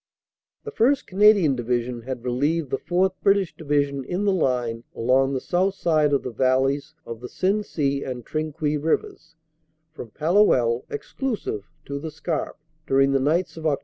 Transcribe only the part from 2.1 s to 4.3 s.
relieved the 4th. British Division in